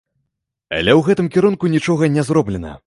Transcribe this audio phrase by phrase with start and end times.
[0.79, 2.79] Але ў гэтым кірунку нічога не зроблена.